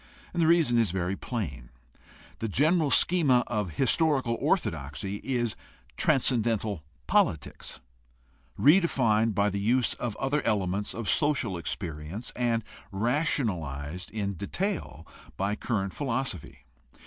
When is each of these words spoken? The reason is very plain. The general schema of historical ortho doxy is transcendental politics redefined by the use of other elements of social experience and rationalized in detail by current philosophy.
The 0.33 0.47
reason 0.47 0.79
is 0.79 0.89
very 0.89 1.15
plain. 1.15 1.69
The 2.39 2.47
general 2.49 2.89
schema 2.89 3.43
of 3.45 3.73
historical 3.73 4.35
ortho 4.39 4.71
doxy 4.71 5.17
is 5.23 5.55
transcendental 5.95 6.81
politics 7.05 7.81
redefined 8.59 9.35
by 9.35 9.51
the 9.51 9.59
use 9.59 9.93
of 9.93 10.15
other 10.15 10.41
elements 10.41 10.95
of 10.95 11.07
social 11.07 11.55
experience 11.55 12.31
and 12.35 12.63
rationalized 12.91 14.09
in 14.09 14.33
detail 14.33 15.05
by 15.37 15.55
current 15.55 15.93
philosophy. 15.93 16.65